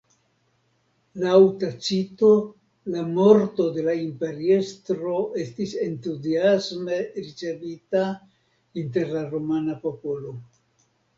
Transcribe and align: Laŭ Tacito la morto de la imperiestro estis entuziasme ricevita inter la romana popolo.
Laŭ 1.23 1.39
Tacito 1.63 2.29
la 2.95 3.03
morto 3.17 3.67
de 3.75 3.83
la 3.89 3.93
imperiestro 4.05 5.13
estis 5.45 5.75
entuziasme 5.89 6.99
ricevita 7.25 8.03
inter 8.85 9.13
la 9.19 9.25
romana 9.37 9.77
popolo. 9.85 10.35